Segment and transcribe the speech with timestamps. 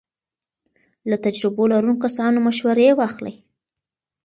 [1.09, 3.35] له تجربو لرونکو کسانو مشورې واخلئ.